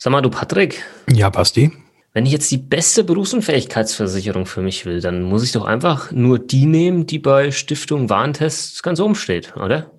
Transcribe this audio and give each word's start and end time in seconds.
Sag 0.00 0.12
mal, 0.12 0.20
du 0.20 0.30
Patrick. 0.30 0.84
Ja, 1.10 1.28
Basti. 1.28 1.72
Wenn 2.12 2.24
ich 2.24 2.30
jetzt 2.30 2.48
die 2.52 2.56
beste 2.56 3.02
Berufsunfähigkeitsversicherung 3.02 4.46
für 4.46 4.60
mich 4.62 4.86
will, 4.86 5.00
dann 5.00 5.22
muss 5.22 5.42
ich 5.42 5.50
doch 5.50 5.64
einfach 5.64 6.12
nur 6.12 6.38
die 6.38 6.66
nehmen, 6.66 7.06
die 7.06 7.18
bei 7.18 7.50
Stiftung 7.50 8.08
Warntests 8.08 8.84
ganz 8.84 9.00
oben 9.00 9.16
steht, 9.16 9.56
oder? 9.56 9.90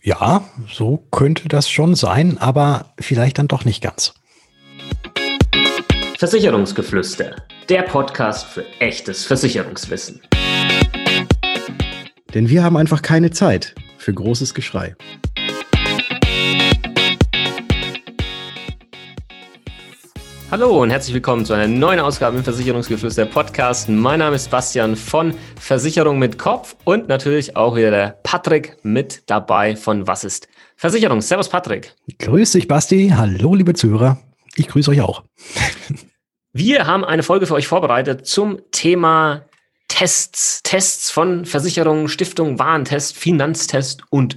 Ja, 0.00 0.48
so 0.72 1.06
könnte 1.10 1.50
das 1.50 1.68
schon 1.68 1.94
sein, 1.94 2.38
aber 2.38 2.94
vielleicht 2.98 3.36
dann 3.36 3.46
doch 3.46 3.66
nicht 3.66 3.82
ganz. 3.82 4.14
Versicherungsgeflüster, 6.16 7.36
der 7.68 7.82
Podcast 7.82 8.46
für 8.46 8.64
echtes 8.80 9.26
Versicherungswissen. 9.26 10.22
Denn 12.32 12.48
wir 12.48 12.64
haben 12.64 12.78
einfach 12.78 13.02
keine 13.02 13.32
Zeit 13.32 13.74
für 13.98 14.14
großes 14.14 14.54
Geschrei. 14.54 14.96
Hallo 20.52 20.82
und 20.82 20.90
herzlich 20.90 21.14
willkommen 21.14 21.46
zu 21.46 21.54
einer 21.54 21.66
neuen 21.66 21.98
Ausgabe 21.98 22.36
im 22.36 22.44
Versicherungsgeflüster 22.44 23.24
Podcast. 23.24 23.88
Mein 23.88 24.18
Name 24.18 24.36
ist 24.36 24.50
Bastian 24.50 24.96
von 24.96 25.32
Versicherung 25.58 26.18
mit 26.18 26.36
Kopf 26.36 26.76
und 26.84 27.08
natürlich 27.08 27.56
auch 27.56 27.74
wieder 27.74 27.90
der 27.90 28.18
Patrick 28.22 28.76
mit 28.82 29.22
dabei 29.30 29.76
von 29.76 30.06
Was 30.06 30.24
ist 30.24 30.48
Versicherung. 30.76 31.22
Servus 31.22 31.48
Patrick. 31.48 31.94
Grüß 32.18 32.52
dich 32.52 32.68
Basti. 32.68 33.14
Hallo 33.16 33.54
liebe 33.54 33.72
Zuhörer. 33.72 34.18
Ich 34.54 34.68
grüße 34.68 34.90
euch 34.90 35.00
auch. 35.00 35.22
Wir 36.52 36.86
haben 36.86 37.06
eine 37.06 37.22
Folge 37.22 37.46
für 37.46 37.54
euch 37.54 37.66
vorbereitet 37.66 38.26
zum 38.26 38.60
Thema 38.72 39.46
Tests. 39.88 40.62
Tests 40.62 41.10
von 41.10 41.46
Versicherungen, 41.46 42.08
Stiftung, 42.08 42.58
Warentest, 42.58 43.16
Finanztest 43.16 44.02
und 44.10 44.36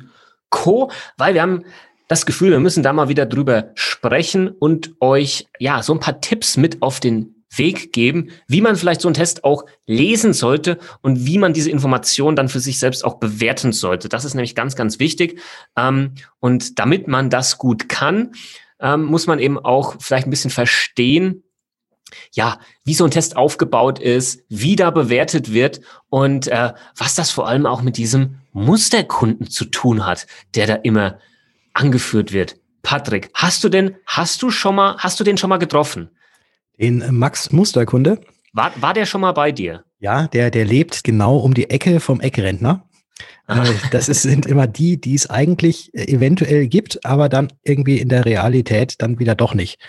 Co. 0.49 0.89
Weil 1.17 1.33
wir 1.33 1.41
haben 1.41 1.65
das 2.07 2.25
Gefühl, 2.25 2.51
wir 2.51 2.59
müssen 2.59 2.83
da 2.83 2.93
mal 2.93 3.09
wieder 3.09 3.25
drüber 3.25 3.71
sprechen 3.75 4.49
und 4.49 4.93
euch 4.99 5.47
ja 5.59 5.81
so 5.81 5.93
ein 5.93 5.99
paar 5.99 6.21
Tipps 6.21 6.57
mit 6.57 6.81
auf 6.81 6.99
den 6.99 7.35
Weg 7.57 7.93
geben, 7.93 8.29
wie 8.47 8.61
man 8.61 8.75
vielleicht 8.75 9.01
so 9.01 9.07
einen 9.07 9.15
Test 9.15 9.43
auch 9.43 9.65
lesen 9.85 10.33
sollte 10.33 10.77
und 11.01 11.25
wie 11.25 11.37
man 11.37 11.53
diese 11.53 11.71
Information 11.71 12.35
dann 12.35 12.49
für 12.49 12.59
sich 12.59 12.79
selbst 12.79 13.05
auch 13.05 13.15
bewerten 13.15 13.71
sollte. 13.71 14.09
Das 14.09 14.25
ist 14.25 14.33
nämlich 14.33 14.55
ganz, 14.55 14.75
ganz 14.75 14.99
wichtig. 14.99 15.39
Ähm, 15.77 16.15
und 16.39 16.79
damit 16.79 17.07
man 17.07 17.29
das 17.29 17.57
gut 17.57 17.87
kann, 17.87 18.33
ähm, 18.79 19.05
muss 19.05 19.27
man 19.27 19.39
eben 19.39 19.57
auch 19.57 19.95
vielleicht 19.99 20.27
ein 20.27 20.31
bisschen 20.31 20.51
verstehen, 20.51 21.43
ja, 22.31 22.59
wie 22.83 22.93
so 22.93 23.03
ein 23.03 23.11
Test 23.11 23.35
aufgebaut 23.35 23.99
ist, 23.99 24.43
wie 24.47 24.75
da 24.75 24.91
bewertet 24.91 25.53
wird 25.53 25.81
und 26.09 26.47
äh, 26.47 26.73
was 26.95 27.15
das 27.15 27.31
vor 27.31 27.47
allem 27.47 27.65
auch 27.65 27.81
mit 27.81 27.97
diesem 27.97 28.37
Musterkunden 28.53 29.49
zu 29.49 29.65
tun 29.65 30.05
hat, 30.05 30.27
der 30.53 30.67
da 30.67 30.75
immer 30.75 31.19
angeführt 31.75 32.31
wird. 32.31 32.57
Patrick, 32.81 33.29
hast 33.33 33.63
du 33.63 33.69
denn, 33.69 33.95
hast 34.05 34.41
du 34.41 34.49
schon 34.49 34.75
mal, 34.75 34.97
hast 34.97 35.19
du 35.19 35.23
den 35.23 35.37
schon 35.37 35.49
mal 35.49 35.57
getroffen? 35.57 36.09
Den 36.79 37.03
Max 37.15 37.51
Musterkunde? 37.51 38.21
War, 38.53 38.71
war 38.81 38.93
der 38.93 39.05
schon 39.05 39.21
mal 39.21 39.31
bei 39.33 39.51
dir? 39.51 39.83
Ja, 39.99 40.27
der, 40.27 40.51
der 40.51 40.65
lebt 40.65 41.03
genau 41.03 41.37
um 41.37 41.53
die 41.53 41.69
Ecke 41.69 41.99
vom 41.99 42.21
Eckrentner. 42.21 42.87
Äh, 43.47 43.63
das 43.91 44.09
ist, 44.09 44.21
sind 44.21 44.45
immer 44.45 44.67
die, 44.67 44.99
die 44.99 45.15
es 45.15 45.29
eigentlich 45.29 45.93
eventuell 45.93 46.67
gibt, 46.67 47.05
aber 47.05 47.29
dann 47.29 47.51
irgendwie 47.63 47.99
in 47.99 48.09
der 48.09 48.25
Realität 48.25 48.95
dann 48.99 49.19
wieder 49.19 49.35
doch 49.35 49.53
nicht. 49.53 49.79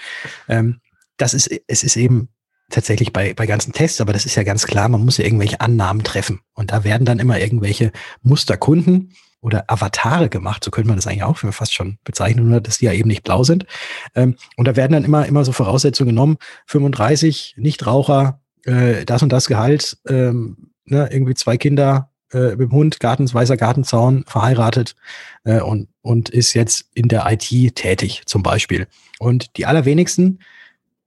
Ähm, 0.49 0.81
das 1.17 1.35
ist, 1.35 1.51
es 1.67 1.85
ist 1.85 1.97
eben 1.97 2.29
tatsächlich 2.71 3.13
bei, 3.13 3.35
bei 3.35 3.47
ganzen 3.47 3.73
Tests, 3.73 4.01
aber 4.01 4.13
das 4.13 4.27
ist 4.27 4.35
ja 4.35 4.43
ganz 4.43 4.67
klar, 4.67 4.89
man 4.89 5.05
muss 5.05 5.19
ja 5.19 5.25
irgendwelche 5.25 5.61
Annahmen 5.61 6.03
treffen. 6.03 6.41
Und 6.55 6.73
da 6.73 6.85
werden 6.85 7.05
dann 7.05 7.19
immer 7.19 7.39
irgendwelche 7.39 7.93
Musterkunden 8.23 9.13
oder 9.41 9.65
Avatare 9.69 10.29
gemacht, 10.29 10.65
so 10.65 10.71
könnte 10.71 10.89
man 10.89 10.97
das 10.97 11.07
eigentlich 11.07 11.23
auch 11.23 11.39
fast 11.39 11.75
schon 11.75 11.99
bezeichnen, 12.05 12.49
nur 12.49 12.61
dass 12.61 12.79
die 12.79 12.87
ja 12.87 12.93
eben 12.93 13.09
nicht 13.09 13.23
blau 13.23 13.45
sind. 13.45 13.67
Ähm, 14.15 14.37
und 14.57 14.67
da 14.67 14.77
werden 14.77 14.93
dann 14.93 15.05
immer, 15.05 15.27
immer 15.27 15.45
so 15.45 15.53
Voraussetzungen 15.53 16.11
genommen, 16.11 16.37
35, 16.67 17.55
Nichtraucher, 17.57 18.41
äh, 18.65 19.05
das 19.05 19.23
und 19.23 19.31
das 19.31 19.47
Gehalt, 19.47 19.99
ähm, 20.09 20.71
ne, 20.85 21.09
irgendwie 21.11 21.35
zwei 21.35 21.57
Kinder 21.57 22.11
äh, 22.33 22.51
mit 22.51 22.61
dem 22.61 22.73
Hund, 22.73 23.01
Gartens, 23.01 23.35
weißer 23.35 23.57
Gartenzaun, 23.57 24.25
verheiratet 24.27 24.97
äh, 25.45 25.61
und, 25.61 25.89
und 26.03 26.29
ist 26.29 26.55
jetzt 26.55 26.87
in 26.95 27.09
der 27.09 27.31
IT 27.31 27.77
tätig 27.77 28.23
zum 28.27 28.43
Beispiel. 28.43 28.89
Und 29.19 29.57
die 29.57 29.67
allerwenigsten 29.67 30.41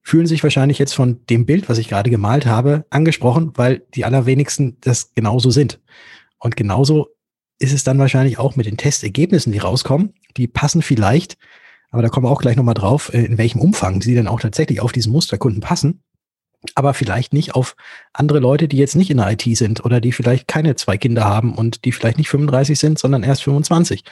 fühlen 0.02 0.28
sich 0.28 0.44
wahrscheinlich 0.44 0.80
jetzt 0.80 0.94
von 0.94 1.26
dem 1.30 1.46
Bild, 1.46 1.70
was 1.70 1.78
ich 1.78 1.90
gerade 1.90 2.10
gemalt 2.10 2.46
habe, 2.46 2.86
angesprochen, 2.90 3.52
weil 3.56 3.84
die 3.94 4.06
allerwenigsten 4.06 4.78
das 4.82 5.14
genauso 5.14 5.52
sind. 5.52 5.80
Und 6.40 6.56
genauso 6.56 7.10
ist 7.60 7.74
es 7.74 7.84
dann 7.84 8.00
wahrscheinlich 8.00 8.40
auch 8.40 8.56
mit 8.56 8.66
den 8.66 8.78
Testergebnissen, 8.78 9.52
die 9.52 9.60
rauskommen. 9.60 10.14
Die 10.38 10.48
passen 10.48 10.82
vielleicht, 10.82 11.38
aber 11.92 12.02
da 12.02 12.10
kommen 12.10 12.26
wir 12.26 12.32
auch 12.32 12.42
gleich 12.42 12.56
nochmal 12.56 12.74
drauf, 12.74 13.14
äh, 13.14 13.24
in 13.24 13.38
welchem 13.38 13.62
Umfang 13.62 14.02
sie 14.02 14.16
dann 14.16 14.28
auch 14.28 14.40
tatsächlich 14.40 14.82
auf 14.82 14.92
diesen 14.92 15.12
Musterkunden 15.12 15.62
passen. 15.62 16.02
Aber 16.76 16.94
vielleicht 16.94 17.32
nicht 17.32 17.56
auf 17.56 17.76
andere 18.12 18.40
Leute, 18.40 18.68
die 18.68 18.76
jetzt 18.76 18.96
nicht 18.96 19.10
in 19.10 19.18
der 19.18 19.32
IT 19.32 19.44
sind 19.58 19.86
oder 19.86 20.02
die 20.02 20.12
vielleicht 20.12 20.48
keine 20.48 20.76
zwei 20.76 20.98
Kinder 20.98 21.24
haben 21.24 21.54
und 21.56 21.86
die 21.86 21.94
vielleicht 21.94 22.18
nicht 22.18 22.30
35 22.30 22.78
sind, 22.78 23.00
sondern 23.00 23.24
erst 23.24 23.44
25. 23.44 24.04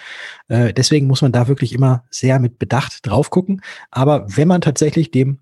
Äh, 0.47 0.73
deswegen 0.73 1.07
muss 1.07 1.21
man 1.21 1.33
da 1.33 1.49
wirklich 1.49 1.73
immer 1.73 2.05
sehr 2.09 2.39
mit 2.39 2.57
Bedacht 2.57 3.05
drauf 3.05 3.29
gucken. 3.31 3.61
Aber 3.91 4.25
wenn 4.29 4.47
man 4.47 4.61
tatsächlich 4.61 5.11
dem 5.11 5.39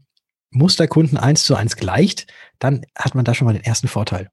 Musterkunden 0.50 1.18
eins 1.18 1.44
zu 1.44 1.56
eins 1.56 1.76
gleicht, 1.76 2.26
dann 2.58 2.86
hat 2.98 3.14
man 3.14 3.26
da 3.26 3.36
schon 3.36 3.46
mal 3.46 3.54
den 3.54 3.64
ersten 3.64 3.88
Vorteil. 3.88 4.32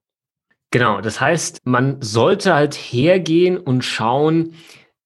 Genau, 0.72 1.02
das 1.02 1.20
heißt, 1.20 1.60
man 1.64 2.00
sollte 2.00 2.54
halt 2.54 2.74
hergehen 2.74 3.58
und 3.58 3.84
schauen, 3.84 4.54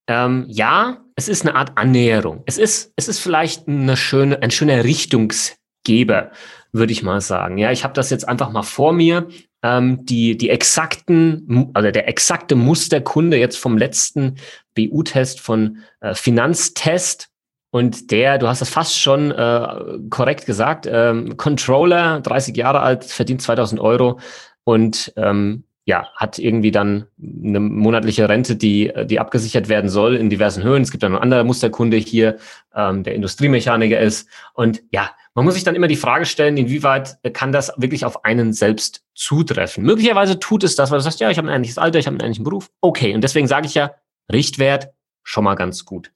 ähm, 0.07 0.47
ja, 0.49 0.99
es 1.17 1.29
ist 1.29 1.45
eine 1.45 1.57
Art 1.57 1.73
Annäherung. 1.77 2.45
Es 2.47 2.57
ist, 2.57 2.93
es 2.95 3.09
ist 3.09 3.19
vielleicht 3.19 3.67
eine 3.67 3.97
schöne, 3.97 4.41
ein 4.43 4.53
schöner 4.53 4.85
Richtungsgeber, 4.85 6.31
würde 6.71 6.93
ich 6.93 7.03
mal 7.03 7.21
sagen. 7.21 7.59
Ja, 7.59 7.73
ich 7.73 7.83
habe 7.83 7.95
das 7.95 8.11
jetzt 8.11 8.29
einfach 8.29 8.53
mal 8.53 8.63
vor 8.63 8.93
mir. 8.93 9.27
Ähm, 9.65 10.07
die, 10.07 10.37
die 10.37 10.51
exakten, 10.51 11.71
also 11.75 11.91
der 11.91 12.09
exakte 12.09 12.55
Musterkunde 12.55 13.37
jetzt 13.37 13.59
vom 13.59 13.77
letzten 13.77 14.37
BU-Test 14.77 15.41
von 15.41 15.79
äh, 16.01 16.15
Finanztest. 16.15 17.29
Und 17.73 18.13
der, 18.13 18.39
du 18.39 18.47
hast 18.47 18.61
das 18.61 18.71
fast 18.71 18.97
schon 18.97 19.33
äh, 19.33 19.69
korrekt 20.11 20.47
gesagt, 20.47 20.87
ähm, 20.89 21.37
Controller, 21.37 22.21
30 22.21 22.57
Jahre 22.57 22.81
alt, 22.81 23.05
verdient 23.05 23.43
2000 23.43 23.81
Euro, 23.81 24.21
und 24.67 25.13
ähm, 25.17 25.63
ja, 25.85 26.09
hat 26.17 26.41
irgendwie 26.41 26.73
dann 26.73 27.07
eine 27.23 27.61
monatliche 27.61 28.29
Rente, 28.29 28.57
die, 28.57 28.93
die 29.05 29.21
abgesichert 29.21 29.69
werden 29.69 29.89
soll 29.89 30.17
in 30.17 30.29
diversen 30.29 30.65
Höhen. 30.65 30.83
Es 30.83 30.91
gibt 30.91 31.05
dann 31.05 31.13
noch 31.13 31.21
andere 31.21 31.45
Musterkunde 31.45 31.97
hier, 31.97 32.39
ähm, 32.75 33.05
der 33.05 33.15
Industriemechaniker 33.15 34.01
ist. 34.01 34.29
Und 34.53 34.83
ja, 34.91 35.11
man 35.35 35.45
muss 35.45 35.55
sich 35.55 35.63
dann 35.63 35.77
immer 35.77 35.87
die 35.87 35.95
Frage 35.95 36.27
stellen, 36.27 36.57
inwieweit 36.57 37.19
kann 37.33 37.53
das 37.53 37.73
wirklich 37.77 38.05
auf 38.05 38.25
einen 38.25 38.53
selbst 38.53 39.05
zutreffen? 39.15 39.85
Möglicherweise 39.85 40.41
tut 40.41 40.65
es 40.65 40.75
das, 40.75 40.91
weil 40.91 40.99
du 40.99 41.05
sagst, 41.05 41.21
ja, 41.21 41.31
ich 41.31 41.39
habe 41.39 41.49
ein 41.49 41.55
ähnliches 41.55 41.79
Alter, 41.79 42.01
ich 42.01 42.09
habe 42.09 42.15
einen 42.15 42.25
ähnlichen 42.25 42.45
Beruf. 42.45 42.69
Okay, 42.81 43.15
und 43.15 43.23
deswegen 43.23 43.47
sage 43.47 43.67
ich 43.67 43.75
ja, 43.75 43.93
Richtwert 44.33 44.89
schon 45.23 45.45
mal 45.45 45.55
ganz 45.55 45.85
gut. 45.85 46.11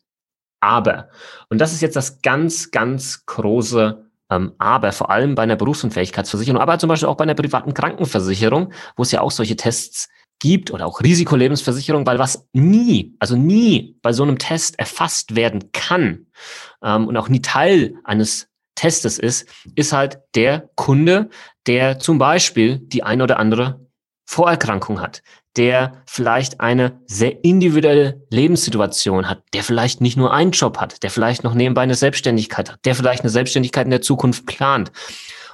Aber, 0.58 1.10
und 1.48 1.60
das 1.60 1.72
ist 1.72 1.80
jetzt 1.80 1.94
das 1.94 2.22
ganz, 2.22 2.72
ganz 2.72 3.24
große 3.24 4.09
aber 4.58 4.92
vor 4.92 5.10
allem 5.10 5.34
bei 5.34 5.42
einer 5.42 5.56
Berufsunfähigkeitsversicherung, 5.56 6.60
aber 6.60 6.78
zum 6.78 6.88
Beispiel 6.88 7.08
auch 7.08 7.16
bei 7.16 7.24
einer 7.24 7.34
privaten 7.34 7.74
Krankenversicherung, 7.74 8.72
wo 8.96 9.02
es 9.02 9.10
ja 9.10 9.20
auch 9.20 9.30
solche 9.30 9.56
Tests 9.56 10.08
gibt 10.38 10.70
oder 10.70 10.86
auch 10.86 11.02
Risikolebensversicherung, 11.02 12.06
weil 12.06 12.18
was 12.18 12.48
nie, 12.52 13.14
also 13.18 13.36
nie 13.36 13.96
bei 14.02 14.12
so 14.12 14.22
einem 14.22 14.38
Test 14.38 14.78
erfasst 14.78 15.36
werden 15.36 15.70
kann 15.72 16.26
ähm, 16.82 17.06
und 17.06 17.16
auch 17.16 17.28
nie 17.28 17.42
Teil 17.42 17.94
eines 18.04 18.48
Testes 18.74 19.18
ist, 19.18 19.46
ist 19.74 19.92
halt 19.92 20.20
der 20.34 20.70
Kunde, 20.74 21.28
der 21.66 21.98
zum 21.98 22.18
Beispiel 22.18 22.78
die 22.78 23.02
ein 23.02 23.20
oder 23.20 23.38
andere 23.38 23.86
Vorerkrankung 24.30 25.00
hat, 25.00 25.24
der 25.56 26.04
vielleicht 26.06 26.60
eine 26.60 27.00
sehr 27.06 27.42
individuelle 27.42 28.24
Lebenssituation 28.30 29.28
hat, 29.28 29.42
der 29.54 29.64
vielleicht 29.64 30.00
nicht 30.00 30.16
nur 30.16 30.32
einen 30.32 30.52
Job 30.52 30.78
hat, 30.78 31.02
der 31.02 31.10
vielleicht 31.10 31.42
noch 31.42 31.52
nebenbei 31.52 31.82
eine 31.82 31.96
Selbstständigkeit 31.96 32.70
hat, 32.70 32.78
der 32.84 32.94
vielleicht 32.94 33.22
eine 33.22 33.30
Selbstständigkeit 33.30 33.86
in 33.86 33.90
der 33.90 34.02
Zukunft 34.02 34.46
plant. 34.46 34.92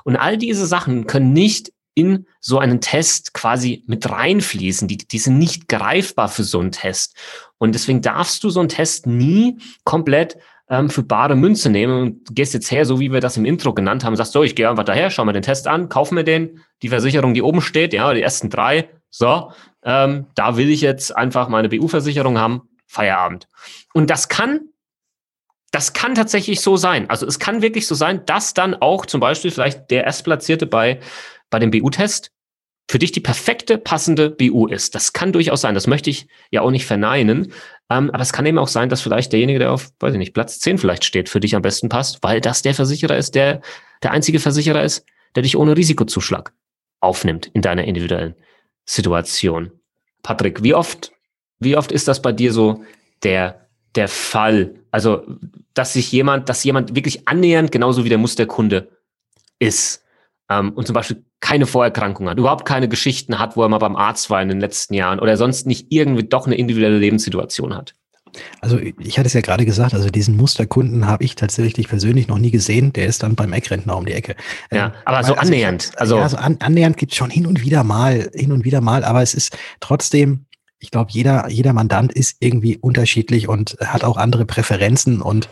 Und 0.05 0.17
all 0.17 0.37
diese 0.37 0.67
Sachen 0.67 1.06
können 1.06 1.32
nicht 1.32 1.73
in 1.94 2.26
so 2.38 2.58
einen 2.58 2.82
Test 2.82 3.32
quasi 3.32 3.82
mit 3.87 4.11
reinfließen. 4.11 4.88
Die, 4.88 4.99
die 4.99 5.19
sind 5.19 5.38
nicht 5.38 5.69
greifbar 5.69 6.29
für 6.29 6.44
so 6.44 6.61
einen 6.61 6.70
Test. 6.70 7.17
Und 7.56 7.75
deswegen 7.75 8.02
darfst 8.02 8.44
du 8.44 8.50
so 8.50 8.61
einen 8.61 8.69
Test 8.69 9.06
nie 9.06 9.56
komplett 9.84 10.37
ähm, 10.68 10.90
für 10.90 11.02
bare 11.02 11.36
Münze 11.36 11.70
nehmen 11.70 12.00
und 12.00 12.34
gehst 12.34 12.54
jetzt 12.54 12.70
her, 12.70 12.84
so 12.84 13.00
wie 13.00 13.12
wir 13.12 13.20
das 13.20 13.36
im 13.36 13.44
Intro 13.44 13.72
genannt 13.72 14.04
haben, 14.04 14.16
sagst 14.16 14.32
so, 14.32 14.42
ich 14.42 14.56
gehe 14.56 14.68
einfach 14.68 14.84
daher, 14.84 15.10
schau 15.10 15.24
mir 15.24 15.32
den 15.32 15.42
Test 15.42 15.68
an, 15.68 15.88
kauf 15.88 16.10
mir 16.10 16.24
den, 16.24 16.60
die 16.82 16.88
Versicherung, 16.88 17.34
die 17.34 17.42
oben 17.42 17.60
steht, 17.60 17.92
ja, 17.92 18.12
die 18.12 18.22
ersten 18.22 18.50
drei, 18.50 18.88
so, 19.10 19.52
ähm, 19.84 20.26
da 20.34 20.56
will 20.56 20.68
ich 20.68 20.80
jetzt 20.80 21.16
einfach 21.16 21.48
meine 21.48 21.68
BU-Versicherung 21.68 22.38
haben, 22.38 22.68
Feierabend. 22.86 23.48
Und 23.94 24.10
das 24.10 24.28
kann, 24.28 24.68
das 25.70 25.92
kann 25.92 26.14
tatsächlich 26.14 26.60
so 26.60 26.76
sein. 26.76 27.08
Also 27.10 27.26
es 27.26 27.38
kann 27.38 27.62
wirklich 27.62 27.86
so 27.86 27.94
sein, 27.94 28.24
dass 28.26 28.54
dann 28.54 28.74
auch 28.74 29.06
zum 29.06 29.20
Beispiel 29.20 29.50
vielleicht 29.50 29.90
der 29.90 30.04
Erstplatzierte 30.04 30.66
bei, 30.66 31.00
bei 31.50 31.58
dem 31.58 31.70
BU-Test 31.70 32.32
für 32.88 32.98
dich 32.98 33.12
die 33.12 33.20
perfekte, 33.20 33.78
passende 33.78 34.30
BU 34.30 34.69
ist. 34.69 34.94
Das 34.94 35.12
kann 35.12 35.32
durchaus 35.32 35.60
sein. 35.60 35.74
Das 35.74 35.86
möchte 35.86 36.10
ich 36.10 36.28
ja 36.50 36.60
auch 36.60 36.70
nicht 36.70 36.86
verneinen. 36.86 37.52
Ähm, 37.88 38.10
aber 38.10 38.22
es 38.22 38.32
kann 38.32 38.46
eben 38.46 38.58
auch 38.58 38.68
sein, 38.68 38.88
dass 38.88 39.00
vielleicht 39.00 39.32
derjenige, 39.32 39.58
der 39.58 39.72
auf, 39.72 39.90
weiß 40.00 40.12
ich 40.14 40.18
nicht, 40.18 40.34
Platz 40.34 40.58
10 40.58 40.78
vielleicht 40.78 41.04
steht, 41.04 41.28
für 41.28 41.40
dich 41.40 41.54
am 41.54 41.62
besten 41.62 41.88
passt, 41.88 42.22
weil 42.22 42.40
das 42.40 42.62
der 42.62 42.74
Versicherer 42.74 43.16
ist, 43.16 43.34
der 43.34 43.60
der 44.02 44.10
einzige 44.10 44.40
Versicherer 44.40 44.82
ist, 44.82 45.04
der 45.34 45.42
dich 45.42 45.56
ohne 45.56 45.76
Risikozuschlag 45.76 46.52
aufnimmt 47.00 47.46
in 47.52 47.62
deiner 47.62 47.84
individuellen 47.84 48.34
Situation. 48.84 49.70
Patrick, 50.22 50.62
wie 50.62 50.74
oft, 50.74 51.12
wie 51.58 51.76
oft 51.76 51.92
ist 51.92 52.08
das 52.08 52.22
bei 52.22 52.32
dir 52.32 52.52
so 52.52 52.82
der, 53.22 53.68
der 53.94 54.08
Fall? 54.08 54.74
Also, 54.90 55.22
dass 55.74 55.92
sich 55.92 56.10
jemand, 56.10 56.48
dass 56.48 56.64
jemand 56.64 56.94
wirklich 56.94 57.28
annähernd 57.28 57.70
genauso 57.70 58.04
wie 58.04 58.08
der 58.08 58.18
Musterkunde 58.18 58.88
ist 59.58 60.02
ähm, 60.50 60.72
und 60.72 60.87
zum 60.87 60.94
Beispiel 60.94 61.25
keine 61.40 61.66
Vorerkrankung 61.66 62.28
hat, 62.28 62.38
überhaupt 62.38 62.64
keine 62.66 62.88
Geschichten 62.88 63.38
hat, 63.38 63.56
wo 63.56 63.62
er 63.62 63.69
mal 63.69 63.78
beim 63.78 63.96
Arzt 63.96 64.31
war 64.31 64.43
in 64.43 64.48
den 64.48 64.60
letzten 64.60 64.94
Jahren 64.94 65.20
oder 65.20 65.37
sonst 65.37 65.66
nicht 65.66 65.87
irgendwie 65.90 66.25
doch 66.25 66.46
eine 66.46 66.56
individuelle 66.56 66.98
Lebenssituation 66.98 67.75
hat. 67.75 67.94
Also 68.60 68.78
ich 68.78 69.19
hatte 69.19 69.28
es 69.28 69.32
ja 69.32 69.40
gerade 69.40 69.64
gesagt, 69.64 69.94
also 69.94 70.10
diesen 70.10 70.37
Musterkunden 70.37 71.06
habe 71.06 71.25
ich 71.25 71.37
tatsächlich 71.37 71.88
persönlich 71.88 72.28
noch 72.28 72.38
nie 72.38 72.50
gesehen. 72.50 72.93
Der 72.93 73.06
ist 73.06 73.22
dann 73.22 73.34
beim 73.34 73.52
Eckrentner 73.52 73.96
um 73.96 74.06
die 74.06 74.12
Ecke. 74.12 74.37
Ja, 74.70 74.87
ähm, 74.87 74.93
aber 75.04 75.25
so 75.25 75.34
also 75.34 75.46
annähernd. 75.46 75.93
Also, 75.96 76.19
ja, 76.19 76.28
so 76.28 76.37
an, 76.37 76.56
annähernd 76.60 76.96
gibt 76.96 77.12
es 77.12 77.19
schon 77.19 77.31
hin 77.31 77.46
und 77.46 77.62
wieder 77.62 77.84
mal, 77.84 78.31
hin 78.34 78.52
und 78.52 78.64
wieder 78.64 78.81
mal, 78.81 79.04
aber 79.04 79.22
es 79.22 79.34
ist 79.34 79.56
trotzdem 79.81 80.46
ich 80.78 80.90
glaube, 80.90 81.11
jeder, 81.11 81.49
jeder 81.49 81.73
Mandant 81.73 82.12
ist 82.12 82.37
irgendwie 82.40 82.76
unterschiedlich 82.76 83.49
und 83.49 83.78
hat 83.81 84.05
auch 84.05 84.19
andere 84.19 84.44
Präferenzen. 84.44 85.23
Und 85.23 85.49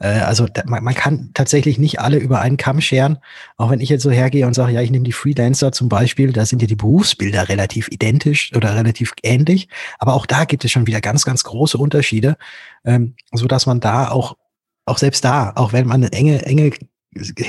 äh, 0.00 0.06
also 0.06 0.46
da, 0.46 0.62
man, 0.66 0.84
man 0.84 0.94
kann 0.94 1.30
tatsächlich 1.34 1.78
nicht 1.78 2.00
alle 2.00 2.18
über 2.18 2.40
einen 2.40 2.56
Kamm 2.56 2.80
scheren. 2.80 3.18
Auch 3.56 3.70
wenn 3.70 3.80
ich 3.80 3.88
jetzt 3.88 4.02
so 4.02 4.10
hergehe 4.10 4.46
und 4.46 4.54
sage, 4.54 4.72
ja, 4.72 4.80
ich 4.80 4.90
nehme 4.90 5.04
die 5.04 5.12
Freelancer 5.12 5.72
zum 5.72 5.88
Beispiel, 5.88 6.32
da 6.32 6.46
sind 6.46 6.62
ja 6.62 6.68
die 6.68 6.76
Berufsbilder 6.76 7.48
relativ 7.48 7.88
identisch 7.88 8.52
oder 8.54 8.76
relativ 8.76 9.12
ähnlich. 9.24 9.68
Aber 9.98 10.14
auch 10.14 10.26
da 10.26 10.44
gibt 10.44 10.64
es 10.64 10.70
schon 10.70 10.86
wieder 10.86 11.00
ganz, 11.00 11.24
ganz 11.24 11.42
große 11.42 11.76
Unterschiede, 11.76 12.36
ähm, 12.84 13.16
so 13.32 13.48
dass 13.48 13.66
man 13.66 13.80
da 13.80 14.08
auch, 14.10 14.36
auch 14.84 14.98
selbst 14.98 15.24
da, 15.24 15.52
auch 15.56 15.72
wenn 15.72 15.88
man 15.88 16.04
eine 16.04 16.12
enge, 16.12 16.46
enge 16.46 16.70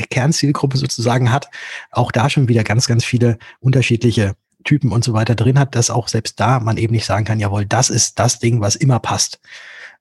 Kernzielgruppe 0.10 0.78
sozusagen 0.78 1.32
hat, 1.32 1.50
auch 1.92 2.12
da 2.12 2.30
schon 2.30 2.48
wieder 2.48 2.64
ganz, 2.64 2.88
ganz 2.88 3.06
viele 3.06 3.38
unterschiedliche 3.60 4.36
Typen 4.64 4.92
und 4.92 5.04
so 5.04 5.14
weiter 5.14 5.36
drin 5.36 5.60
hat, 5.60 5.76
dass 5.76 5.90
auch 5.90 6.08
selbst 6.08 6.40
da 6.40 6.60
man 6.60 6.78
eben 6.78 6.94
nicht 6.94 7.06
sagen 7.06 7.26
kann, 7.26 7.40
jawohl, 7.40 7.66
das 7.66 7.90
ist 7.90 8.20
das 8.20 8.40
Ding, 8.40 8.62
was 8.62 8.76
immer 8.76 9.00
passt. 9.00 9.40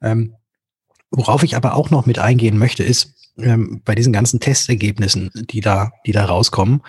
Ähm, 0.03 0.35
worauf 1.11 1.43
ich 1.43 1.57
aber 1.57 1.75
auch 1.75 1.91
noch 1.91 2.07
mit 2.07 2.19
eingehen 2.19 2.59
möchte, 2.59 2.83
ist 2.83 3.15
ähm, 3.39 3.83
bei 3.85 3.95
diesen 3.95 4.13
ganzen 4.13 4.41
Testergebnissen, 4.41 5.31
die 5.35 5.61
da, 5.61 5.93
die 6.07 6.13
da 6.13 6.25
rauskommen, 6.25 6.83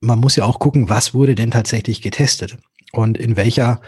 man 0.00 0.18
muss 0.18 0.36
ja 0.36 0.44
auch 0.44 0.58
gucken, 0.58 0.88
was 0.88 1.14
wurde 1.14 1.34
denn 1.34 1.50
tatsächlich 1.50 2.02
getestet 2.02 2.58
und 2.92 3.16
in 3.16 3.36
welcher 3.36 3.80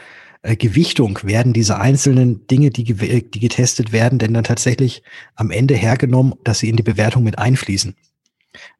äh, 0.43 0.57
Gewichtung 0.57 1.19
werden 1.23 1.53
diese 1.53 1.79
einzelnen 1.79 2.47
Dinge, 2.47 2.71
die, 2.71 2.85
die 2.85 3.41
getestet 3.41 3.93
werden, 3.93 4.19
denn 4.19 4.35
dann 4.35 4.45
tatsächlich 4.45 5.03
am 5.35 5.51
Ende 5.51 5.75
hergenommen, 5.75 6.35
dass 6.45 6.61
sie 6.61 6.69
in 6.69 6.77
die 6.77 6.83
Bewertung 6.83 7.25
mit 7.25 7.39
einfließen. 7.39 7.95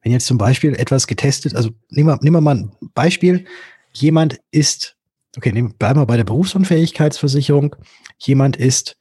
Wenn 0.03 0.13
jetzt 0.13 0.27
zum 0.27 0.39
Beispiel 0.39 0.75
etwas 0.75 1.07
getestet, 1.07 1.55
also 1.55 1.71
nehmen 1.91 2.09
wir, 2.09 2.19
nehmen 2.23 2.37
wir 2.37 2.41
mal 2.41 2.57
ein 2.57 2.73
Beispiel, 2.95 3.45
jemand 4.01 4.41
ist, 4.51 4.97
okay, 5.37 5.53
nehmen, 5.53 5.75
bleiben 5.75 6.01
wir 6.01 6.07
bei 6.07 6.17
der 6.17 6.25
Berufsunfähigkeitsversicherung, 6.25 7.77
jemand 8.19 8.57
ist 8.57 8.97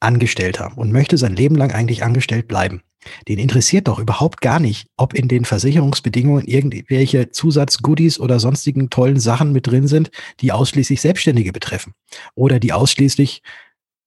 Angestellter 0.00 0.72
und 0.76 0.92
möchte 0.92 1.16
sein 1.16 1.36
Leben 1.36 1.54
lang 1.54 1.72
eigentlich 1.72 2.02
angestellt 2.02 2.48
bleiben. 2.48 2.82
Den 3.28 3.38
interessiert 3.38 3.88
doch 3.88 3.98
überhaupt 3.98 4.40
gar 4.40 4.60
nicht, 4.60 4.86
ob 4.96 5.14
in 5.14 5.28
den 5.28 5.44
Versicherungsbedingungen 5.44 6.44
irgendwelche 6.46 7.30
Zusatzgoodies 7.30 8.20
oder 8.20 8.38
sonstigen 8.38 8.90
tollen 8.90 9.18
Sachen 9.18 9.52
mit 9.52 9.66
drin 9.66 9.88
sind, 9.88 10.10
die 10.40 10.52
ausschließlich 10.52 11.00
Selbstständige 11.00 11.52
betreffen 11.52 11.94
oder 12.34 12.60
die 12.60 12.72
ausschließlich 12.72 13.42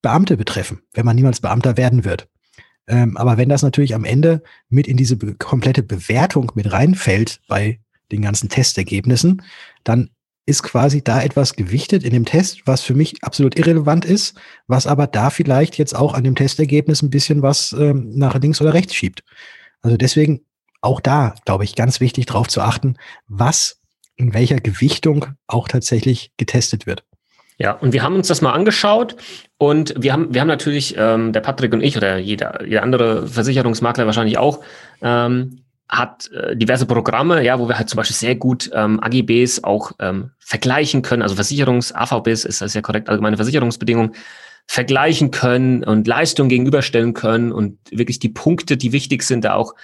Beamte 0.02 0.38
betreffen, 0.38 0.82
wenn 0.94 1.06
man 1.06 1.16
niemals 1.16 1.42
Beamter 1.42 1.78
werden 1.78 2.06
wird. 2.06 2.28
Ähm, 2.88 3.18
aber 3.18 3.38
wenn 3.38 3.50
das 3.50 3.64
natürlich 3.64 3.96
am 3.96 4.06
Ende 4.06 4.44
mit 4.70 4.88
in 4.88 4.98
diese 4.98 5.18
komplette 5.18 5.84
Bewertung 5.84 6.52
mit 6.56 6.72
reinfällt 6.72 7.42
bei 7.48 7.80
den 8.12 8.22
ganzen 8.22 8.50
Testergebnissen, 8.50 9.42
dann 9.84 10.12
ist 10.46 10.64
quasi 10.64 11.04
da 11.04 11.22
etwas 11.22 11.56
gewichtet 11.56 12.04
in 12.04 12.12
dem 12.12 12.26
Test, 12.26 12.62
was 12.66 12.82
für 12.82 12.94
mich 12.94 13.24
absolut 13.24 13.58
irrelevant 13.58 14.06
ist, 14.06 14.38
was 14.68 14.86
aber 14.86 15.08
da 15.08 15.30
vielleicht 15.30 15.78
jetzt 15.78 15.96
auch 15.96 16.14
an 16.14 16.24
dem 16.24 16.36
Testergebnis 16.36 17.02
ein 17.02 17.10
bisschen 17.10 17.42
was 17.42 17.74
ähm, 17.74 18.12
nach 18.16 18.40
links 18.40 18.62
oder 18.62 18.74
rechts 18.74 18.94
schiebt. 18.94 19.24
Also 19.82 19.98
deswegen 19.98 20.42
auch 20.82 21.00
da, 21.00 21.34
glaube 21.46 21.64
ich, 21.64 21.76
ganz 21.76 22.00
wichtig 22.00 22.28
darauf 22.28 22.48
zu 22.48 22.62
achten, 22.62 22.96
was 23.28 23.82
in 24.16 24.34
welcher 24.34 24.58
Gewichtung 24.58 25.26
auch 25.48 25.68
tatsächlich 25.68 26.32
getestet 26.38 26.86
wird. 26.86 27.04
Ja, 27.58 27.72
und 27.72 27.94
wir 27.94 28.04
haben 28.04 28.16
uns 28.16 28.28
das 28.28 28.42
mal 28.42 28.52
angeschaut 28.52 29.16
und 29.58 29.94
wir 29.98 30.12
haben, 30.12 30.34
wir 30.34 30.42
haben 30.42 30.48
natürlich, 30.48 30.96
ähm, 30.98 31.32
der 31.32 31.40
Patrick 31.40 31.74
und 31.74 31.82
ich 31.82 31.96
oder 31.96 32.18
jeder, 32.18 32.66
jeder 32.66 32.84
andere 32.84 33.28
Versicherungsmakler 33.28 34.06
wahrscheinlich 34.06 34.38
auch, 34.38 34.62
ähm, 35.02 35.65
hat 35.88 36.32
äh, 36.32 36.56
diverse 36.56 36.86
Programme, 36.86 37.44
ja, 37.44 37.60
wo 37.60 37.68
wir 37.68 37.78
halt 37.78 37.90
zum 37.90 37.98
Beispiel 37.98 38.16
sehr 38.16 38.36
gut 38.36 38.70
ähm, 38.74 39.00
AGBs 39.02 39.64
auch 39.64 39.92
ähm, 40.00 40.32
vergleichen 40.40 41.02
können, 41.02 41.22
also 41.22 41.36
Versicherungs, 41.36 41.92
AVBs 41.92 42.46
ist 42.46 42.62
das 42.62 42.74
ja 42.74 42.82
korrekt, 42.82 43.10
allgemeine 43.10 43.38
Versicherungsbedingungen, 43.38 44.16
vergleichen 44.68 45.30
können 45.30 45.84
und 45.84 46.08
Leistungen 46.08 46.50
gegenüberstellen 46.50 47.14
können 47.14 47.52
und 47.52 47.78
wirklich 47.92 48.18
die 48.20 48.30
Punkte, 48.30 48.78
die 48.78 48.92
wichtig 48.92 49.22
sind, 49.24 49.46
da 49.46 49.54
auch 49.54 49.76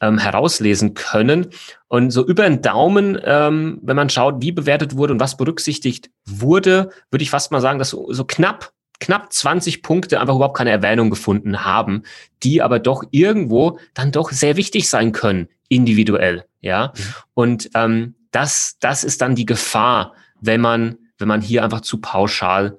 ähm, 0.00 0.18
herauslesen 0.18 0.94
können. 0.94 1.48
Und 1.88 2.10
so 2.10 2.26
über 2.26 2.42
den 2.42 2.60
Daumen, 2.60 3.18
ähm, 3.24 3.78
wenn 3.82 3.96
man 3.96 4.10
schaut, 4.10 4.42
wie 4.42 4.52
bewertet 4.52 4.96
wurde 4.96 5.12
und 5.12 5.20
was 5.20 5.36
berücksichtigt 5.36 6.10
wurde, 6.24 6.90
würde 7.10 7.22
ich 7.22 7.30
fast 7.30 7.52
mal 7.52 7.60
sagen, 7.60 7.78
dass 7.78 7.90
so, 7.90 8.12
so 8.12 8.24
knapp 8.24 8.72
knapp 9.00 9.32
20 9.32 9.82
Punkte 9.82 10.20
einfach 10.20 10.36
überhaupt 10.36 10.56
keine 10.56 10.70
Erwähnung 10.70 11.10
gefunden 11.10 11.64
haben, 11.64 12.02
die 12.42 12.62
aber 12.62 12.78
doch 12.78 13.04
irgendwo 13.10 13.78
dann 13.94 14.12
doch 14.12 14.30
sehr 14.30 14.56
wichtig 14.56 14.88
sein 14.88 15.12
können, 15.12 15.48
individuell, 15.68 16.44
ja. 16.60 16.92
Mhm. 16.96 17.02
Und 17.34 17.70
ähm, 17.74 18.14
das, 18.30 18.76
das 18.80 19.04
ist 19.04 19.20
dann 19.20 19.34
die 19.34 19.46
Gefahr, 19.46 20.14
wenn 20.40 20.60
man, 20.60 20.96
wenn 21.18 21.28
man 21.28 21.40
hier 21.40 21.64
einfach 21.64 21.80
zu 21.80 22.00
pauschal 22.00 22.78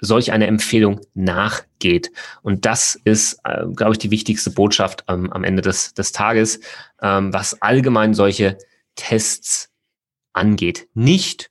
solch 0.00 0.32
eine 0.32 0.46
Empfehlung 0.46 1.00
nachgeht. 1.14 2.10
Und 2.42 2.64
das 2.64 2.98
ist, 3.04 3.38
äh, 3.44 3.66
glaube 3.74 3.92
ich, 3.92 3.98
die 3.98 4.10
wichtigste 4.10 4.50
Botschaft 4.50 5.04
ähm, 5.08 5.32
am 5.32 5.44
Ende 5.44 5.62
des, 5.62 5.94
des 5.94 6.12
Tages, 6.12 6.60
ähm, 7.02 7.32
was 7.32 7.60
allgemein 7.60 8.14
solche 8.14 8.56
Tests 8.96 9.70
angeht. 10.32 10.88
Nicht 10.94 11.50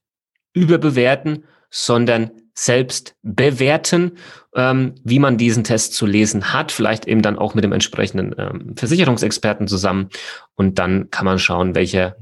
überbewerten, 0.53 1.45
sondern 1.69 2.31
selbst 2.59 3.15
bewerten, 3.23 4.17
ähm, 4.53 4.95
wie 5.05 5.19
man 5.19 5.37
diesen 5.37 5.63
Test 5.63 5.93
zu 5.93 6.05
lesen 6.05 6.51
hat, 6.51 6.73
vielleicht 6.73 7.05
eben 7.05 7.21
dann 7.21 7.37
auch 7.37 7.55
mit 7.55 7.63
dem 7.63 7.71
entsprechenden 7.71 8.35
ähm, 8.37 8.73
Versicherungsexperten 8.75 9.67
zusammen. 9.69 10.09
Und 10.55 10.77
dann 10.77 11.09
kann 11.09 11.25
man 11.25 11.39
schauen, 11.39 11.73
welcher 11.73 12.17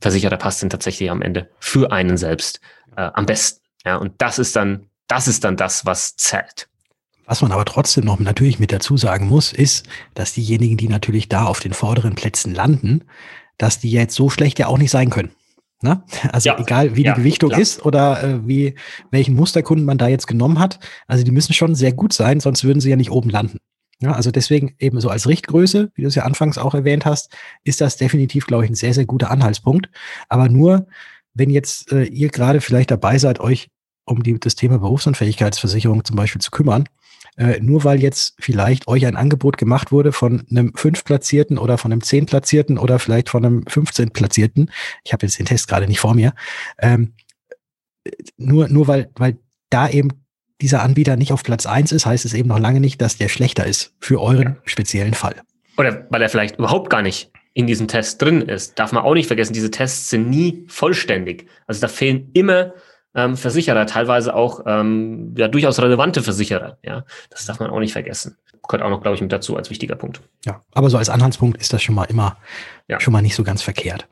Versicherer 0.00 0.36
passt 0.36 0.62
denn 0.62 0.70
tatsächlich 0.70 1.10
am 1.10 1.22
Ende 1.22 1.50
für 1.58 1.90
einen 1.90 2.16
selbst 2.16 2.60
äh, 2.96 3.10
am 3.12 3.26
besten. 3.26 3.62
Ja, 3.84 3.96
und 3.96 4.12
das 4.18 4.38
ist 4.38 4.54
dann, 4.54 4.86
das 5.08 5.26
ist 5.26 5.42
dann 5.42 5.56
das, 5.56 5.84
was 5.84 6.14
zählt. 6.14 6.68
Was 7.26 7.42
man 7.42 7.50
aber 7.50 7.64
trotzdem 7.64 8.04
noch 8.04 8.20
natürlich 8.20 8.60
mit 8.60 8.70
dazu 8.70 8.96
sagen 8.96 9.26
muss, 9.26 9.52
ist, 9.52 9.88
dass 10.14 10.34
diejenigen, 10.34 10.76
die 10.76 10.88
natürlich 10.88 11.28
da 11.28 11.46
auf 11.46 11.58
den 11.58 11.72
vorderen 11.72 12.14
Plätzen 12.14 12.54
landen, 12.54 13.04
dass 13.58 13.80
die 13.80 13.90
jetzt 13.90 14.14
so 14.14 14.30
schlecht 14.30 14.60
ja 14.60 14.68
auch 14.68 14.78
nicht 14.78 14.90
sein 14.92 15.10
können. 15.10 15.32
Ne? 15.82 16.02
Also 16.30 16.50
ja, 16.50 16.58
egal, 16.58 16.96
wie 16.96 17.04
ja, 17.04 17.14
die 17.14 17.20
Gewichtung 17.20 17.50
klar. 17.50 17.60
ist 17.60 17.84
oder 17.84 18.22
äh, 18.22 18.46
wie 18.46 18.74
welchen 19.10 19.34
Musterkunden 19.34 19.86
man 19.86 19.98
da 19.98 20.08
jetzt 20.08 20.26
genommen 20.26 20.58
hat. 20.58 20.78
Also 21.06 21.24
die 21.24 21.30
müssen 21.30 21.54
schon 21.54 21.74
sehr 21.74 21.92
gut 21.92 22.12
sein, 22.12 22.40
sonst 22.40 22.64
würden 22.64 22.80
sie 22.80 22.90
ja 22.90 22.96
nicht 22.96 23.10
oben 23.10 23.30
landen. 23.30 23.58
Ja, 24.02 24.12
also 24.12 24.30
deswegen 24.30 24.74
eben 24.78 25.00
so 25.00 25.10
als 25.10 25.26
Richtgröße, 25.26 25.90
wie 25.94 26.02
du 26.02 26.08
es 26.08 26.14
ja 26.14 26.24
anfangs 26.24 26.56
auch 26.56 26.74
erwähnt 26.74 27.04
hast, 27.04 27.34
ist 27.64 27.80
das 27.80 27.96
definitiv, 27.98 28.46
glaube 28.46 28.64
ich, 28.64 28.70
ein 28.70 28.74
sehr, 28.74 28.94
sehr 28.94 29.04
guter 29.04 29.30
Anhaltspunkt. 29.30 29.90
Aber 30.28 30.48
nur, 30.48 30.86
wenn 31.34 31.50
jetzt 31.50 31.92
äh, 31.92 32.04
ihr 32.04 32.28
gerade 32.28 32.60
vielleicht 32.60 32.90
dabei 32.90 33.18
seid, 33.18 33.40
euch 33.40 33.68
um 34.06 34.22
die, 34.22 34.40
das 34.40 34.54
Thema 34.54 34.78
Berufsunfähigkeitsversicherung 34.78 36.04
zum 36.04 36.16
Beispiel 36.16 36.40
zu 36.40 36.50
kümmern, 36.50 36.88
äh, 37.40 37.58
nur 37.60 37.84
weil 37.84 38.02
jetzt 38.02 38.34
vielleicht 38.38 38.86
euch 38.86 39.06
ein 39.06 39.16
Angebot 39.16 39.56
gemacht 39.56 39.92
wurde 39.92 40.12
von 40.12 40.44
einem 40.50 40.74
fünf 40.74 41.04
Platzierten 41.04 41.56
oder 41.56 41.78
von 41.78 41.90
einem 41.90 42.02
zehn 42.02 42.26
Platzierten 42.26 42.76
oder 42.76 42.98
vielleicht 42.98 43.30
von 43.30 43.44
einem 43.46 43.64
15 43.66 44.10
Platzierten. 44.10 44.70
Ich 45.04 45.14
habe 45.14 45.24
jetzt 45.24 45.38
den 45.38 45.46
Test 45.46 45.66
gerade 45.66 45.86
nicht 45.86 46.00
vor 46.00 46.14
mir. 46.14 46.34
Ähm, 46.78 47.14
nur, 48.36 48.68
nur 48.68 48.88
weil, 48.88 49.10
weil 49.16 49.38
da 49.70 49.88
eben 49.88 50.10
dieser 50.60 50.82
Anbieter 50.82 51.16
nicht 51.16 51.32
auf 51.32 51.42
Platz 51.42 51.64
eins 51.64 51.92
ist, 51.92 52.04
heißt 52.04 52.26
es 52.26 52.34
eben 52.34 52.50
noch 52.50 52.58
lange 52.58 52.78
nicht, 52.78 53.00
dass 53.00 53.16
der 53.16 53.28
schlechter 53.28 53.64
ist 53.64 53.94
für 54.00 54.20
euren 54.20 54.42
ja. 54.42 54.56
speziellen 54.66 55.14
Fall. 55.14 55.36
Oder 55.78 56.06
weil 56.10 56.20
er 56.20 56.28
vielleicht 56.28 56.58
überhaupt 56.58 56.90
gar 56.90 57.00
nicht 57.00 57.30
in 57.54 57.66
diesem 57.66 57.88
Test 57.88 58.20
drin 58.20 58.42
ist. 58.42 58.78
Darf 58.78 58.92
man 58.92 59.02
auch 59.02 59.14
nicht 59.14 59.28
vergessen, 59.28 59.54
diese 59.54 59.70
Tests 59.70 60.10
sind 60.10 60.28
nie 60.28 60.66
vollständig. 60.68 61.46
Also 61.66 61.80
da 61.80 61.88
fehlen 61.88 62.28
immer 62.34 62.74
ähm, 63.14 63.36
Versicherer, 63.36 63.86
teilweise 63.86 64.34
auch 64.34 64.60
ähm, 64.66 65.34
ja, 65.36 65.48
durchaus 65.48 65.80
relevante 65.80 66.22
Versicherer. 66.22 66.78
Ja, 66.84 67.04
das 67.30 67.46
darf 67.46 67.60
man 67.60 67.70
auch 67.70 67.80
nicht 67.80 67.92
vergessen. 67.92 68.36
Gehört 68.68 68.84
auch 68.84 68.90
noch, 68.90 69.02
glaube 69.02 69.16
ich, 69.16 69.22
mit 69.22 69.32
dazu 69.32 69.56
als 69.56 69.70
wichtiger 69.70 69.96
Punkt. 69.96 70.20
Ja, 70.44 70.62
aber 70.72 70.90
so 70.90 70.98
als 70.98 71.08
Anhaltspunkt 71.08 71.60
ist 71.60 71.72
das 71.72 71.82
schon 71.82 71.94
mal 71.94 72.04
immer 72.04 72.36
ja. 72.88 73.00
schon 73.00 73.12
mal 73.12 73.22
nicht 73.22 73.34
so 73.34 73.42
ganz 73.42 73.62
verkehrt. 73.62 74.06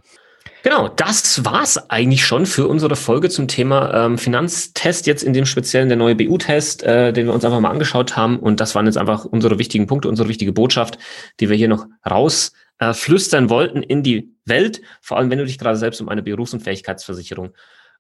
Genau, 0.65 0.89
das 0.89 1.45
war's 1.45 1.89
eigentlich 1.89 2.27
schon 2.27 2.45
für 2.45 2.67
unsere 2.67 2.97
Folge 2.97 3.29
zum 3.29 3.47
Thema 3.47 4.07
ähm, 4.07 4.19
Finanztest, 4.19 5.07
jetzt 5.07 5.23
in 5.23 5.33
dem 5.33 5.47
speziellen 5.47 5.89
der 5.89 5.97
neue 5.97 6.17
BU-Test, 6.17 6.83
äh, 6.83 7.13
den 7.13 7.27
wir 7.27 7.35
uns 7.35 7.45
einfach 7.45 7.61
mal 7.61 7.71
angeschaut 7.71 8.17
haben. 8.17 8.41
Und 8.41 8.59
das 8.59 8.75
waren 8.75 8.87
jetzt 8.87 8.99
einfach 8.99 9.25
unsere 9.25 9.59
wichtigen 9.59 9.87
Punkte, 9.87 10.09
unsere 10.09 10.29
wichtige 10.29 10.53
Botschaft, 10.53 10.99
die 11.39 11.49
wir 11.49 11.57
hier 11.57 11.69
noch 11.69 11.87
raus 12.09 12.53
äh, 12.81 12.93
flüstern 12.93 13.51
wollten 13.51 13.83
in 13.83 14.03
die 14.03 14.33
Welt, 14.45 14.81
vor 15.01 15.17
allem 15.17 15.31
wenn 15.31 15.39
du 15.39 15.47
dich 15.47 15.59
gerade 15.59 15.77
selbst 15.77 16.01
um 16.01 16.09
eine 16.09 16.23
Berufs- 16.23 16.55
und 16.55 16.61
Fähigkeitsversicherung 16.61 17.55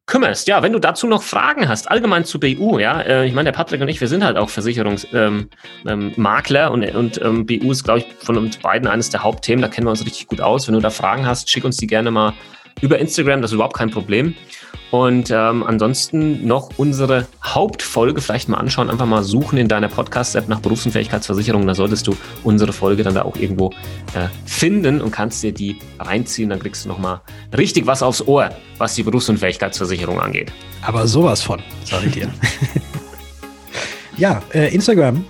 kümmerst. 0.09 0.49
Ja, 0.49 0.63
wenn 0.63 0.73
du 0.73 0.81
dazu 0.81 1.07
noch 1.07 1.23
Fragen 1.23 1.69
hast, 1.69 1.89
allgemein 1.89 2.25
zu 2.25 2.41
BU, 2.41 2.79
ja, 2.79 3.01
äh, 3.01 3.27
ich 3.27 3.35
meine, 3.35 3.53
der 3.53 3.57
Patrick 3.57 3.81
und 3.81 3.89
ich, 3.89 4.01
wir 4.01 4.09
sind 4.09 4.25
halt 4.25 4.37
auch 4.37 4.49
Versicherungsmakler 4.49 5.49
ähm, 5.87 6.13
ähm, 6.13 6.73
und, 6.73 6.95
und 6.97 7.21
ähm, 7.23 7.47
BU 7.47 7.71
ist, 7.71 7.85
glaube 7.85 8.01
ich, 8.01 8.07
von 8.19 8.37
uns 8.37 8.57
beiden 8.57 8.89
eines 8.89 9.11
der 9.11 9.23
Hauptthemen, 9.23 9.63
da 9.63 9.69
kennen 9.69 9.87
wir 9.87 9.91
uns 9.91 10.05
richtig 10.05 10.27
gut 10.27 10.41
aus. 10.41 10.67
Wenn 10.67 10.75
du 10.75 10.81
da 10.81 10.91
Fragen 10.91 11.27
hast, 11.27 11.49
schick 11.51 11.65
uns 11.65 11.77
die 11.77 11.87
gerne 11.87 12.11
mal 12.11 12.33
über 12.81 12.99
Instagram, 12.99 13.43
das 13.43 13.51
ist 13.51 13.55
überhaupt 13.55 13.77
kein 13.77 13.91
Problem. 13.91 14.35
Und 14.91 15.31
ähm, 15.31 15.65
ansonsten 15.65 16.47
noch 16.47 16.71
unsere 16.79 17.27
Hauptfolge 17.45 18.23
vielleicht 18.23 18.49
mal 18.49 18.57
anschauen, 18.57 18.89
einfach 18.89 19.05
mal 19.05 19.23
suchen 19.23 19.59
in 19.59 19.69
deiner 19.69 19.89
Podcast-App 19.89 20.49
nach 20.49 20.61
Berufsunfähigkeitsversicherung. 20.61 21.67
Da 21.67 21.75
solltest 21.75 22.07
du 22.07 22.17
unsere 22.43 22.73
Folge 22.73 23.03
dann 23.03 23.15
da 23.15 23.23
auch 23.23 23.37
irgendwo 23.37 23.71
äh, 24.15 24.29
finden 24.47 25.03
und 25.03 25.11
kannst 25.11 25.43
dir 25.43 25.53
die 25.53 25.79
reinziehen. 25.99 26.49
Dann 26.49 26.59
kriegst 26.59 26.87
du 26.87 26.89
nochmal 26.89 27.21
richtig 27.57 27.87
was 27.87 28.03
aufs 28.03 28.27
Ohr, 28.27 28.51
was 28.79 28.95
die 28.95 29.03
Berufsunfähigkeitsversicherung 29.03 30.21
angeht. 30.21 30.53
Aber 30.81 31.07
sowas 31.07 31.43
von, 31.43 31.61
sage 31.85 32.07
ich 32.07 32.13
dir. 32.13 32.31
ja, 34.17 34.43
äh, 34.55 34.75
Instagram 34.75 35.23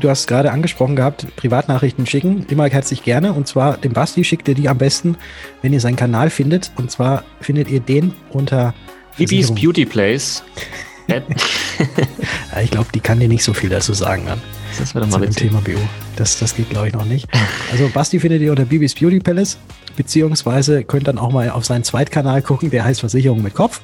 du 0.00 0.08
hast 0.10 0.26
gerade 0.26 0.52
angesprochen 0.52 0.96
gehabt, 0.96 1.26
Privatnachrichten 1.36 2.06
schicken, 2.06 2.46
immer 2.48 2.68
herzlich 2.68 3.02
gerne. 3.02 3.32
Und 3.32 3.46
zwar 3.46 3.76
dem 3.76 3.92
Basti 3.92 4.24
schickt 4.24 4.48
ihr 4.48 4.54
die 4.54 4.68
am 4.68 4.78
besten, 4.78 5.16
wenn 5.62 5.72
ihr 5.72 5.80
seinen 5.80 5.96
Kanal 5.96 6.30
findet. 6.30 6.72
Und 6.76 6.90
zwar 6.90 7.24
findet 7.40 7.70
ihr 7.70 7.80
den 7.80 8.12
unter 8.30 8.74
Bibis 9.16 9.54
Beauty 9.54 9.84
Place. 9.84 10.42
ich 12.62 12.70
glaube, 12.70 12.88
die 12.94 13.00
kann 13.00 13.20
dir 13.20 13.28
nicht 13.28 13.44
so 13.44 13.52
viel 13.52 13.70
dazu 13.70 13.92
sagen. 13.92 14.24
Dann. 14.26 14.40
Das 14.78 14.94
wäre 14.94 15.04
doch 15.04 15.12
mal 15.12 15.24
ein 15.24 15.34
Thema 15.34 15.60
BU. 15.60 15.78
Das, 16.16 16.38
das 16.38 16.56
geht, 16.56 16.70
glaube 16.70 16.88
ich, 16.88 16.94
noch 16.94 17.04
nicht. 17.04 17.28
Also 17.70 17.88
Basti 17.88 18.20
findet 18.20 18.40
ihr 18.40 18.50
unter 18.50 18.64
Bibis 18.64 18.94
Beauty 18.94 19.20
Palace, 19.20 19.58
beziehungsweise 19.96 20.84
könnt 20.84 21.08
dann 21.08 21.18
auch 21.18 21.32
mal 21.32 21.50
auf 21.50 21.64
seinen 21.64 21.84
Zweitkanal 21.84 22.42
gucken, 22.42 22.70
der 22.70 22.84
heißt 22.84 23.00
Versicherung 23.00 23.42
mit 23.42 23.54
Kopf. 23.54 23.80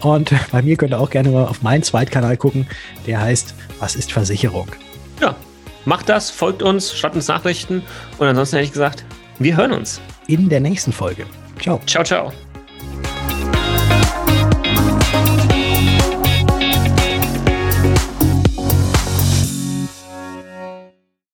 Und 0.00 0.34
bei 0.50 0.62
mir 0.62 0.76
könnt 0.76 0.92
ihr 0.92 1.00
auch 1.00 1.10
gerne 1.10 1.30
mal 1.30 1.46
auf 1.46 1.62
meinen 1.62 1.82
Zweitkanal 1.82 2.36
gucken, 2.36 2.66
der 3.06 3.20
heißt 3.20 3.54
Was 3.78 3.96
ist 3.96 4.12
Versicherung? 4.12 4.68
Ja, 5.20 5.36
macht 5.86 6.10
das, 6.10 6.30
folgt 6.30 6.62
uns, 6.62 6.92
schreibt 6.92 7.16
uns 7.16 7.28
Nachrichten 7.28 7.82
und 8.18 8.26
ansonsten 8.26 8.56
hätte 8.56 8.66
ich 8.66 8.72
gesagt, 8.72 9.04
wir 9.38 9.56
hören 9.56 9.72
uns. 9.72 10.00
In 10.26 10.48
der 10.48 10.60
nächsten 10.60 10.92
Folge. 10.92 11.24
Ciao. 11.60 11.80
Ciao, 11.86 12.04
ciao. 12.04 12.32